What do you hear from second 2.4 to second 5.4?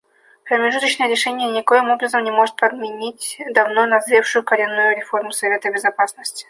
подменить давно назревшую коренную реформу